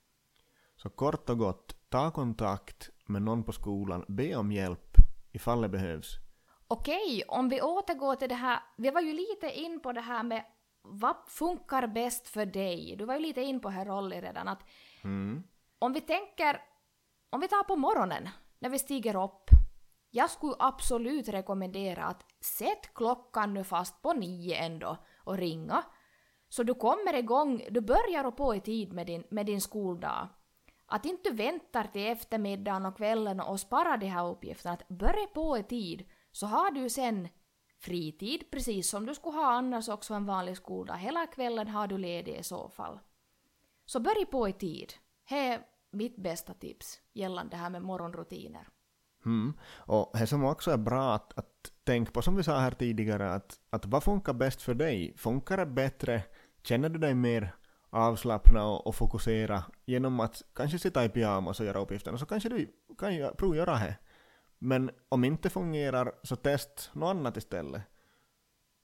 Så 0.76 0.90
kort 0.90 1.30
och 1.30 1.38
gott, 1.38 1.90
ta 1.90 2.12
kontakt 2.12 2.90
med 3.06 3.22
någon 3.22 3.44
på 3.44 3.52
skolan, 3.52 4.06
be 4.08 4.36
om 4.36 4.52
hjälp 4.52 4.96
ifall 5.32 5.62
det 5.62 5.70
behövs. 5.70 6.18
Okej, 6.68 7.24
om 7.28 7.50
vi 7.50 7.62
återgår 7.62 8.16
till 8.16 8.30
det 8.30 8.36
här, 8.36 8.60
vi 8.78 8.90
var 8.90 9.02
ju 9.02 9.14
lite 9.14 9.60
in 9.60 9.80
på 9.80 9.92
det 9.92 10.02
här 10.02 10.24
med 10.24 10.46
vad 10.88 11.16
funkar 11.28 11.88
bäst 11.88 12.28
för 12.28 12.46
dig? 12.46 12.96
Du 12.98 13.06
var 13.06 13.14
ju 13.14 13.20
lite 13.20 13.42
in 13.42 13.60
på 13.60 13.70
här 13.70 13.86
Rolly 13.86 14.22
redan 14.22 14.48
att 14.48 14.64
mm. 15.04 15.44
om 15.80 15.94
vi 15.94 16.02
tänker, 16.02 16.62
om 17.30 17.40
vi 17.40 17.48
tar 17.48 17.64
på 17.64 17.76
morgonen 17.76 18.30
när 18.60 18.70
vi 18.70 18.80
stiger 18.80 19.24
upp. 19.24 19.50
Jag 20.12 20.30
skulle 20.30 20.56
absolut 20.60 21.28
rekommendera 21.28 22.06
att 22.06 22.26
sätt 22.42 22.94
klockan 22.94 23.54
nu 23.54 23.64
fast 23.64 24.02
på 24.02 24.14
nio 24.14 24.56
ändå 24.56 24.98
och 25.24 25.38
ringa. 25.38 25.84
Så 26.50 26.64
du 26.64 26.74
kommer 26.74 27.14
igång, 27.14 27.68
du 27.70 27.82
börjar 27.82 28.32
på 28.32 28.56
i 28.56 28.60
tid 28.60 28.94
med 28.94 29.08
din, 29.08 29.24
med 29.30 29.46
din 29.46 29.62
skoldag. 29.62 30.28
Att 30.86 31.06
inte 31.06 31.32
väntar 31.32 31.84
till 31.84 32.08
eftermiddagen 32.08 32.86
och 32.86 32.98
kvällen 32.98 33.40
och 33.40 33.60
sparar 33.60 33.98
de 33.98 34.08
här 34.08 34.28
uppgifterna. 34.28 34.74
Att 34.74 34.88
börja 34.88 35.28
på 35.34 35.58
i 35.58 35.64
tid 35.64 36.10
så 36.32 36.46
har 36.46 36.72
du 36.72 36.90
sen 36.90 37.28
fritid 37.80 38.44
precis 38.52 38.90
som 38.90 39.06
du 39.06 39.16
skulle 39.16 39.38
ha 39.38 39.52
annars 39.52 39.90
också 39.90 40.14
en 40.14 40.26
vanlig 40.26 40.58
skoldag. 40.58 40.96
Hela 40.96 41.28
kvällen 41.28 41.68
har 41.68 41.88
du 41.88 41.98
ledig 41.98 42.36
i 42.36 42.44
så 42.44 42.70
fall. 42.70 43.00
Så 43.86 44.00
börja 44.00 44.26
på 44.26 44.50
i 44.50 44.54
tid. 44.54 44.94
Det 45.30 45.36
är 45.36 45.60
mitt 45.92 46.16
bästa 46.16 46.54
tips 46.54 47.00
gällande 47.14 47.56
det 47.56 47.58
här 47.58 47.70
med 47.70 47.82
morgonrutiner. 47.82 48.68
Mm. 49.26 49.54
Och 49.76 50.12
det 50.14 50.28
som 50.28 50.44
också 50.44 50.72
är 50.72 50.78
bra 50.78 51.14
att, 51.14 51.40
att 51.40 51.72
tänka 51.84 52.12
på, 52.12 52.22
som 52.22 52.36
vi 52.36 52.44
sa 52.44 52.60
här 52.60 52.72
tidigare, 52.72 53.34
att, 53.34 53.60
att 53.70 53.86
vad 53.86 54.04
funkar 54.04 54.34
bäst 54.34 54.62
för 54.62 54.74
dig? 54.74 55.14
Funkar 55.18 55.58
det 55.58 55.66
bättre? 55.66 56.24
Känner 56.64 56.90
du 56.90 57.00
dig 57.00 57.14
mer 57.16 57.56
avslappnad 57.90 58.64
och, 58.64 58.88
och 58.88 58.96
fokusera 58.96 59.64
genom 59.86 60.20
att 60.20 60.42
kanske 60.54 60.80
sitta 60.80 61.06
i 61.06 61.10
pyjamas 61.10 61.60
och 61.60 61.66
göra 61.66 61.80
uppgifterna, 61.80 62.18
så 62.18 62.26
kanske 62.26 62.50
du 62.50 62.72
kan 62.98 63.36
prova 63.38 63.56
göra 63.56 63.74
det. 63.74 63.98
Men 64.66 64.92
om 65.10 65.24
inte 65.24 65.50
fungerar, 65.50 66.12
så 66.24 66.36
test 66.36 66.90
något 66.94 67.10
annat 67.10 67.38
istället. 67.38 67.82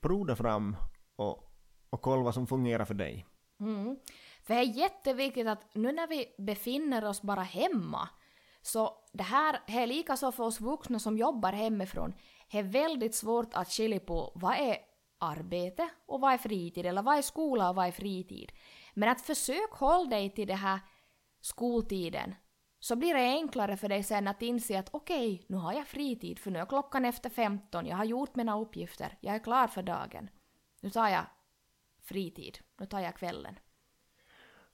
Prova 0.02 0.26
det 0.26 0.36
fram 0.36 0.76
och, 1.16 1.54
och 1.90 2.02
kolla 2.02 2.24
vad 2.24 2.34
som 2.34 2.48
fungerar 2.48 2.86
för 2.86 2.94
dig. 2.94 3.26
Mm. 3.60 3.98
För 4.44 4.54
det 4.54 4.60
är 4.60 4.78
jätteviktigt 4.78 5.48
att 5.48 5.76
nu 5.76 5.92
när 5.92 6.08
vi 6.08 6.36
befinner 6.38 7.06
oss 7.06 7.22
bara 7.22 7.42
hemma, 7.42 8.10
så 8.62 8.94
det 9.14 9.24
här 9.24 9.60
är 9.68 9.88
lika 9.88 10.18
så 10.18 10.32
för 10.32 10.44
oss 10.44 10.62
vuxna 10.62 11.00
som 11.00 11.18
jobbar 11.18 11.52
hemifrån, 11.52 12.14
det 12.52 12.60
är 12.60 12.64
väldigt 12.64 13.16
svårt 13.16 13.54
att 13.54 13.72
skilja 13.72 14.00
på 14.00 14.32
vad 14.36 14.54
är 14.54 14.78
arbete 15.20 15.90
och 16.06 16.22
vad 16.22 16.34
är 16.34 16.38
fritid, 16.38 16.86
eller 16.86 17.02
vad 17.02 17.18
är 17.18 17.22
skola 17.22 17.70
och 17.70 17.76
vad 17.76 17.88
är 17.88 17.92
fritid. 17.92 18.52
Men 18.94 19.10
att 19.10 19.22
försök 19.22 19.72
hålla 19.72 20.10
dig 20.10 20.30
till 20.30 20.48
det 20.48 20.56
här 20.56 20.80
skoltiden, 21.42 22.36
så 22.84 22.96
blir 22.96 23.14
det 23.14 23.20
enklare 23.20 23.78
för 23.78 23.90
dig 23.90 24.04
sen 24.04 24.28
att 24.28 24.42
inse 24.42 24.80
att 24.80 24.90
okej, 24.92 25.34
okay, 25.34 25.46
nu 25.48 25.58
har 25.58 25.74
jag 25.74 25.88
fritid 25.88 26.40
för 26.40 26.52
nu 26.52 26.60
är 26.60 26.66
klockan 26.66 27.06
efter 27.06 27.30
15, 27.30 27.86
jag 27.86 27.98
har 27.98 28.06
gjort 28.06 28.36
mina 28.36 28.60
uppgifter, 28.60 29.18
jag 29.22 29.36
är 29.36 29.40
klar 29.40 29.68
för 29.68 29.84
dagen. 29.84 30.30
Nu 30.82 30.90
tar 30.90 31.10
jag 31.10 31.26
fritid, 32.04 32.60
nu 32.80 32.86
tar 32.86 33.00
jag 33.00 33.16
kvällen. 33.16 33.56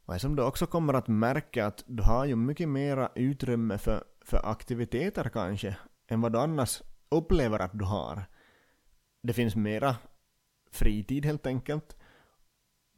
Och 0.06 0.22
som 0.22 0.36
du 0.36 0.44
också 0.44 0.68
kommer 0.68 0.94
att 0.94 1.08
märka 1.08 1.66
att 1.66 1.84
du 1.88 2.04
har 2.04 2.26
ju 2.26 2.36
mycket 2.36 2.70
mera 2.70 3.12
utrymme 3.16 3.78
för, 3.78 4.04
för 4.22 4.52
aktiviteter 4.52 5.30
kanske, 5.30 5.78
än 6.08 6.22
vad 6.22 6.32
du 6.32 6.40
annars 6.40 6.82
upplever 7.10 7.60
att 7.60 7.80
du 7.80 7.86
har. 7.86 8.26
Det 9.24 9.34
finns 9.34 9.56
mera 9.56 9.96
fritid 10.72 11.26
helt 11.26 11.48
enkelt. 11.48 11.97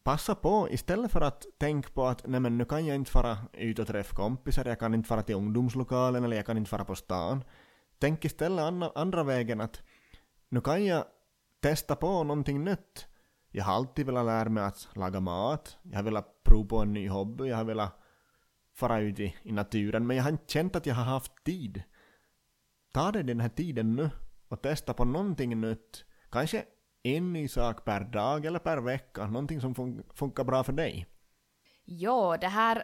Passa 0.09 0.35
på 0.35 0.69
istället 0.69 1.11
för 1.11 1.21
att 1.21 1.45
tänka 1.57 1.89
på 1.89 2.05
att 2.05 2.27
nej 2.27 2.39
men 2.39 2.57
nu 2.57 2.65
kan 2.65 2.85
jag 2.85 2.95
inte 2.95 3.11
fara 3.11 3.37
ut 3.53 3.79
och 3.79 3.87
träffa 3.87 4.15
kompisar, 4.15 4.65
jag 4.65 4.79
kan 4.79 4.93
inte 4.93 5.07
fara 5.07 5.23
till 5.23 5.35
ungdomslokalen 5.35 6.23
eller 6.23 6.35
jag 6.35 6.45
kan 6.45 6.57
inte 6.57 6.69
fara 6.69 6.85
på 6.85 6.95
stan. 6.95 7.43
Tänk 7.99 8.25
istället 8.25 8.65
andra, 8.65 8.91
andra 8.95 9.23
vägen 9.23 9.61
att 9.61 9.81
nu 10.49 10.61
kan 10.61 10.85
jag 10.85 11.05
testa 11.61 11.95
på 11.95 12.23
någonting 12.23 12.63
nytt. 12.63 13.07
Jag 13.51 13.63
har 13.63 13.73
alltid 13.73 14.05
velat 14.05 14.25
lära 14.25 14.49
mig 14.49 14.63
att 14.63 14.87
laga 14.95 15.19
mat, 15.19 15.77
jag 15.83 15.95
har 15.95 16.03
velat 16.03 16.43
prova 16.43 16.67
på 16.67 16.77
en 16.77 16.93
ny 16.93 17.09
hobby, 17.09 17.47
jag 17.47 17.57
har 17.57 17.63
velat 17.63 17.99
fara 18.73 18.99
ut 18.99 19.19
i, 19.19 19.35
i 19.43 19.51
naturen, 19.51 20.07
men 20.07 20.17
jag 20.17 20.23
har 20.23 20.31
inte 20.31 20.53
känt 20.53 20.75
att 20.75 20.85
jag 20.85 20.95
har 20.95 21.03
haft 21.03 21.43
tid. 21.43 21.83
Ta 22.93 23.11
dig 23.11 23.23
den 23.23 23.39
här 23.39 23.49
tiden 23.49 23.95
nu 23.95 24.09
och 24.47 24.61
testa 24.61 24.93
på 24.93 25.05
någonting 25.05 25.61
nytt. 25.61 26.05
Kanske 26.31 26.65
en 27.03 27.33
ny 27.33 27.47
sak 27.47 27.85
per 27.85 27.99
dag 27.99 28.45
eller 28.45 28.59
per 28.59 28.77
vecka, 28.77 29.27
någonting 29.27 29.61
som 29.61 29.75
fun 29.75 30.03
funkar 30.13 30.43
bra 30.43 30.63
för 30.63 30.73
dig. 30.73 31.07
Ja, 31.85 32.37
det 32.41 32.47
här 32.47 32.83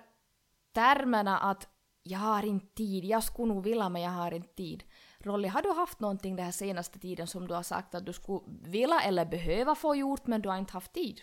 termerna 0.73 1.37
att 1.37 1.67
jag 2.03 2.19
har 2.19 2.45
inte 2.45 2.75
tid, 2.75 3.05
jag 3.05 3.23
skulle 3.23 3.53
nog 3.53 3.63
vilja 3.63 3.89
men 3.89 4.01
jag 4.01 4.11
har 4.11 4.31
inte 4.31 4.55
tid. 4.55 4.83
Rolly, 5.19 5.47
har 5.47 5.61
du 5.61 5.69
haft 5.69 5.99
någonting 5.99 6.35
den 6.35 6.45
här 6.45 6.51
senaste 6.51 6.99
tiden 6.99 7.27
som 7.27 7.47
du 7.47 7.53
har 7.53 7.63
sagt 7.63 7.95
att 7.95 8.05
du 8.05 8.13
skulle 8.13 8.39
vilja 8.47 8.99
eller 8.99 9.25
behöva 9.25 9.75
få 9.75 9.95
gjort 9.95 10.27
men 10.27 10.41
du 10.41 10.49
har 10.49 10.57
inte 10.57 10.73
haft 10.73 10.93
tid? 10.93 11.21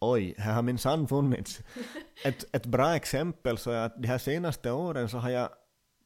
Oj, 0.00 0.34
här 0.38 0.54
har 0.54 0.62
minsann 0.62 1.08
funnits. 1.08 1.60
Ett, 2.24 2.44
ett 2.56 2.66
bra 2.66 2.96
exempel 2.96 3.58
så 3.58 3.70
är 3.70 3.86
att 3.86 4.02
de 4.02 4.08
här 4.08 4.18
senaste 4.18 4.72
åren 4.72 5.08
så 5.08 5.18
har 5.18 5.30
jag 5.30 5.48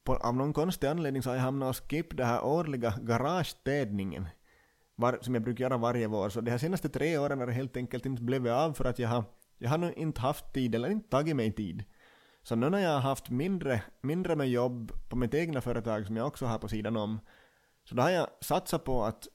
på, 0.04 0.16
av 0.16 0.36
någon 0.36 0.52
konstig 0.52 0.86
anledning 0.86 1.22
så 1.22 1.30
har 1.30 1.36
jag 1.36 1.42
hamnat 1.42 1.68
och 1.68 1.90
skippat 1.90 2.16
den 2.16 2.26
här 2.26 2.44
årliga 2.44 2.94
garagestädningen 3.02 4.28
var, 4.96 5.18
som 5.20 5.34
jag 5.34 5.42
brukar 5.42 5.64
göra 5.64 5.76
varje 5.76 6.06
år. 6.06 6.28
Så 6.28 6.40
de 6.40 6.50
här 6.50 6.58
senaste 6.58 6.88
tre 6.88 7.18
åren 7.18 7.38
har 7.38 7.46
det 7.46 7.52
helt 7.52 7.76
enkelt 7.76 8.06
inte 8.06 8.22
blivit 8.22 8.52
av 8.52 8.72
för 8.72 8.84
att 8.84 8.98
jag 8.98 9.08
har, 9.08 9.24
jag 9.58 9.70
har 9.70 9.78
nu 9.78 9.92
inte 9.96 10.20
haft 10.20 10.52
tid 10.52 10.74
eller 10.74 10.88
inte 10.88 11.08
tagit 11.08 11.36
mig 11.36 11.52
tid. 11.52 11.84
Så 12.42 12.56
nu 12.56 12.70
när 12.70 12.78
jag 12.78 12.90
har 12.90 13.00
haft 13.00 13.30
mindre, 13.30 13.82
mindre 14.00 14.36
med 14.36 14.48
jobb 14.48 14.92
på 15.08 15.16
mitt 15.16 15.34
egna 15.34 15.60
företag 15.60 16.06
som 16.06 16.16
jag 16.16 16.26
också 16.26 16.46
har 16.46 16.58
på 16.58 16.68
sidan 16.68 16.96
om, 16.96 17.20
så 17.84 17.94
då 17.94 18.02
har 18.02 18.10
jag 18.10 18.28
satsat 18.40 18.84
på 18.84 19.04
att 19.04 19.28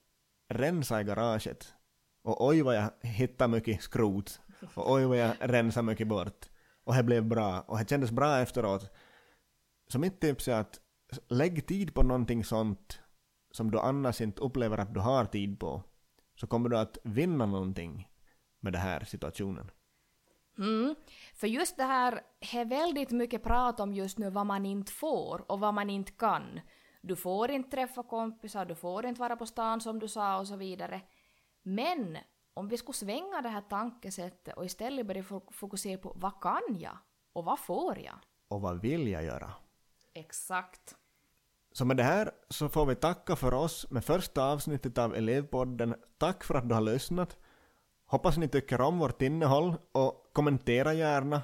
rensa 0.50 1.02
i 1.02 1.04
garaget. 1.04 1.74
Och 2.24 2.48
oj 2.48 2.62
vad 2.62 2.76
jag 2.76 2.92
hittade 3.02 3.52
mycket 3.52 3.82
skrot. 3.82 4.40
Och 4.76 4.92
oj 4.92 5.06
vad 5.06 5.18
jag 5.18 5.34
rensade 5.40 5.86
mycket 5.86 6.08
bort. 6.08 6.50
Och 6.84 6.96
det 6.96 7.04
blev 7.04 7.26
bra. 7.26 7.62
Och 7.68 7.78
det 7.78 7.90
kändes 7.90 8.12
bra 8.12 8.40
efteråt. 8.40 8.92
Så 9.88 10.00
mitt 10.00 10.22
tips 10.22 10.48
är 10.48 10.56
att 10.56 10.80
lägg 11.28 11.68
tid 11.68 11.94
på 11.94 12.04
någonting 12.04 12.44
sånt 12.44 13.00
som 13.52 13.72
du 13.72 13.80
annars 13.80 14.22
inte 14.22 14.42
upplever 14.42 14.78
att 14.78 14.94
du 14.94 15.00
har 15.00 15.26
tid 15.26 15.60
på, 15.60 15.84
så 16.36 16.48
kommer 16.48 16.70
du 16.70 16.78
att 16.78 16.98
vinna 17.04 17.46
någonting 17.46 18.10
med 18.60 18.74
den 18.74 18.82
här 18.82 19.04
situationen. 19.04 19.72
Mm. 20.58 20.96
För 21.36 21.48
just 21.48 21.78
det 21.78 21.84
här 21.84 22.22
är 22.54 22.66
väldigt 22.66 23.12
mycket 23.12 23.44
prat 23.44 23.80
om 23.80 23.94
just 23.94 24.18
nu 24.18 24.30
vad 24.30 24.46
man 24.46 24.66
inte 24.66 24.92
får 24.92 25.52
och 25.52 25.60
vad 25.60 25.74
man 25.74 25.90
inte 25.90 26.12
kan. 26.12 26.60
Du 27.02 27.16
får 27.16 27.52
inte 27.52 27.70
träffa 27.70 28.04
kompisar, 28.04 28.66
du 28.66 28.76
får 28.76 29.06
inte 29.06 29.22
vara 29.22 29.36
på 29.36 29.46
stan 29.46 29.82
som 29.82 30.00
du 30.00 30.08
sa 30.08 30.40
och 30.40 30.48
så 30.48 30.56
vidare. 30.56 31.02
Men 31.64 32.18
om 32.54 32.68
vi 32.68 32.78
skulle 32.78 32.94
svänga 32.94 33.42
det 33.42 33.50
här 33.50 33.62
tankesättet 33.62 34.58
och 34.58 34.66
istället 34.66 35.08
börja 35.08 35.22
fo- 35.22 35.52
fokusera 35.52 35.98
på 35.98 36.14
vad 36.16 36.42
kan 36.42 36.80
jag 36.80 36.98
och 37.34 37.46
vad 37.46 37.60
får 37.60 38.00
jag? 38.00 38.16
Och 38.48 38.62
vad 38.62 38.82
vill 38.82 39.08
jag 39.08 39.24
göra? 39.24 39.54
Exakt. 40.14 40.96
Så 41.72 41.86
med 41.86 41.98
det 41.98 42.04
här 42.04 42.32
så 42.50 42.70
får 42.70 42.86
vi 42.86 42.96
tacka 42.96 43.36
för 43.36 43.54
oss 43.54 43.88
med 43.90 44.04
första 44.04 44.44
avsnittet 44.44 44.98
av 44.98 45.16
Elevpodden. 45.16 45.96
Tack 46.18 46.44
för 46.44 46.56
att 46.56 46.70
du 46.70 46.76
har 46.76 46.82
lyssnat. 46.82 47.38
Hoppas 48.06 48.38
ni 48.38 48.48
tycker 48.48 48.82
om 48.82 49.00
vårt 49.00 49.22
innehåll 49.22 49.76
och 49.92 50.30
kommentera 50.34 50.94
gärna. 50.94 51.42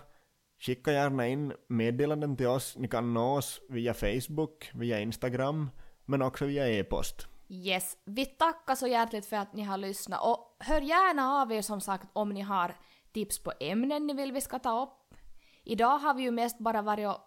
Skicka 0.60 0.92
gärna 0.92 1.28
in 1.28 1.54
meddelanden 1.68 2.38
till 2.38 2.48
oss. 2.48 2.78
Ni 2.78 2.88
kan 2.88 3.14
nå 3.14 3.38
oss 3.38 3.62
via 3.70 3.94
Facebook, 3.94 4.72
via 4.74 5.00
Instagram, 5.00 5.70
men 6.06 6.22
också 6.22 6.46
via 6.46 6.70
e-post. 6.70 7.28
Yes, 7.48 7.98
vi 8.06 8.26
tackar 8.26 8.76
så 8.76 8.88
hjärtligt 8.88 9.26
för 9.26 9.38
att 9.38 9.54
ni 9.54 9.64
har 9.64 9.78
lyssnat 9.78 10.24
och 10.24 10.58
hör 10.60 10.82
gärna 10.82 11.42
av 11.42 11.52
er 11.52 11.62
som 11.62 11.82
sagt 11.82 12.10
om 12.14 12.30
ni 12.30 12.42
har 12.42 12.76
tips 13.14 13.44
på 13.44 13.54
ämnen 13.60 14.08
ni 14.08 14.14
vill 14.14 14.32
vi 14.32 14.42
ska 14.42 14.60
ta 14.60 14.84
upp. 14.84 15.20
Idag 15.64 15.98
har 15.98 16.14
vi 16.14 16.24
ju 16.24 16.32
mest 16.32 16.60
bara 16.60 16.82
varit 16.82 17.08
och, 17.08 17.22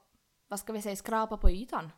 vad 0.49 0.61
ska 0.61 0.73
vi 0.73 0.83
säga, 0.83 0.97
skrapa 0.97 1.37
på 1.37 1.50
ytan. 1.50 1.90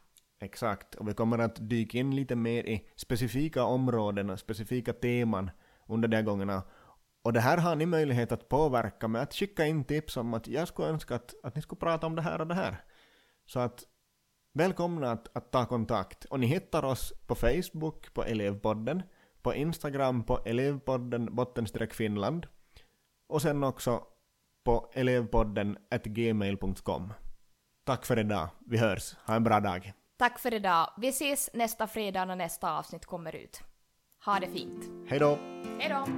Exakt, 0.42 0.94
och 0.94 1.08
vi 1.08 1.14
kommer 1.14 1.38
att 1.38 1.68
dyka 1.68 1.98
in 1.98 2.16
lite 2.16 2.36
mer 2.36 2.64
i 2.64 2.88
specifika 2.96 3.64
områden 3.64 4.30
och 4.30 4.38
specifika 4.38 4.92
teman 4.92 5.50
under 5.86 6.08
de 6.08 6.16
här 6.16 6.22
gångerna. 6.22 6.62
Och 7.22 7.32
det 7.32 7.40
här 7.40 7.58
har 7.58 7.76
ni 7.76 7.86
möjlighet 7.86 8.32
att 8.32 8.48
påverka 8.48 9.08
med 9.08 9.22
att 9.22 9.34
skicka 9.34 9.66
in 9.66 9.84
tips 9.84 10.16
om 10.16 10.34
att 10.34 10.48
jag 10.48 10.68
skulle 10.68 10.88
önska 10.88 11.14
att, 11.14 11.34
att 11.42 11.56
ni 11.56 11.62
skulle 11.62 11.78
prata 11.78 12.06
om 12.06 12.16
det 12.16 12.22
här 12.22 12.40
och 12.40 12.46
det 12.46 12.54
här. 12.54 12.76
Så 13.46 13.60
att 13.60 13.84
välkomna 14.52 15.12
att, 15.12 15.36
att 15.36 15.50
ta 15.50 15.66
kontakt. 15.66 16.24
Och 16.24 16.40
ni 16.40 16.46
hittar 16.46 16.84
oss 16.84 17.12
på 17.26 17.34
Facebook 17.34 18.14
på 18.14 18.24
Elevpodden, 18.24 19.02
på 19.42 19.54
Instagram 19.54 20.22
på 20.24 20.38
elevpodden 20.44 21.34
bottenstreck 21.34 21.94
Finland 21.94 22.46
och 23.28 23.42
sen 23.42 23.64
också 23.64 24.04
på 24.64 24.90
elevpodden 24.94 25.78
gmail.com. 26.04 27.12
Tack 27.84 28.06
för 28.06 28.18
idag, 28.18 28.48
vi 28.66 28.78
hörs, 28.78 29.14
ha 29.26 29.34
en 29.34 29.44
bra 29.44 29.60
dag. 29.60 29.92
Tack 30.20 30.38
för 30.38 30.54
idag. 30.54 30.92
Vi 30.96 31.08
ses 31.08 31.50
nästa 31.52 31.86
fredag 31.86 32.24
när 32.24 32.36
nästa 32.36 32.78
avsnitt 32.78 33.06
kommer 33.06 33.36
ut. 33.36 33.60
Ha 34.24 34.38
det 34.40 34.46
fint. 34.46 34.84
Hej 35.08 35.18
då! 35.18 35.38
Hej 35.78 35.88
då! 35.88 36.12